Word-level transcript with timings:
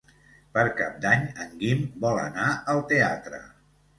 Per 0.53 0.61
Cap 0.79 0.95
d'Any 1.03 1.27
en 1.43 1.51
Guim 1.59 1.85
vol 2.05 2.19
anar 2.23 2.47
al 2.75 2.81
teatre. 2.95 3.43